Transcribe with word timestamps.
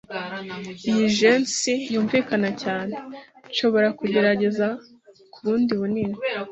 Iyi 0.89 1.05
jeans 1.17 1.55
yunvikana 1.93 2.49
cyane. 2.61 2.95
.Nshobora 3.49 3.87
kugerageza 3.99 4.67
ku 5.33 5.37
bundi 5.45 5.71
bunini? 5.79 6.17